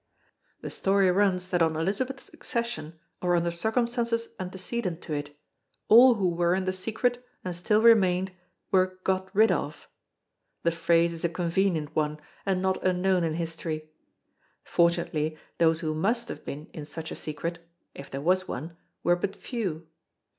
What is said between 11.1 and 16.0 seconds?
is a convenient one and not unknown in history. Fortunately those who